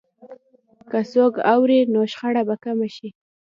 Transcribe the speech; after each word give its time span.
که 0.89 0.99
څوک 1.11 1.33
اوري، 1.53 1.79
نو 1.93 2.01
شخړه 2.13 2.41
به 2.47 2.55
کمه 2.63 2.87
شي. 2.95 3.09